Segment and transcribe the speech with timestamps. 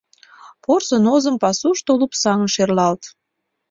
[0.63, 3.03] Порсын озым пасушто Лупсаҥын, шерлалт.